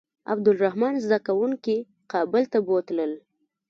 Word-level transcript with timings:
عبدالرحمن 0.31 0.93
زده 1.03 1.17
کوونکي 1.27 1.77
کابل 2.11 2.43
ته 2.51 2.57
بوتلل. 2.67 3.11